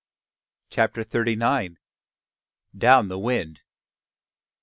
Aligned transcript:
CHAPTER 0.71 1.03
THIRTY 1.03 1.35
NINE. 1.35 1.77
DOWN 2.75 3.07
THE 3.09 3.19
WIND. 3.19 3.59